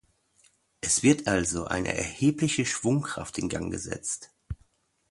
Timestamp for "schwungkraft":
2.65-3.37